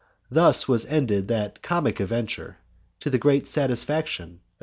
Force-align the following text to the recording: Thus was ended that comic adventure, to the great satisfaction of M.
Thus 0.31 0.67
was 0.67 0.87
ended 0.87 1.27
that 1.27 1.61
comic 1.61 1.99
adventure, 1.99 2.57
to 3.01 3.11
the 3.11 3.19
great 3.19 3.45
satisfaction 3.47 4.23
of 4.29 4.33
M. 4.33 4.39